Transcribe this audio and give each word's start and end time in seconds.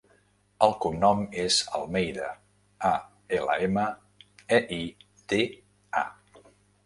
El 0.67 0.71
cognom 0.85 1.19
és 1.41 1.57
Almeida: 1.79 2.29
a, 2.89 2.93
ela, 3.39 3.57
ema, 3.67 3.85
e, 4.61 4.61
i, 4.79 4.79
de, 5.35 5.43
a. 6.03 6.05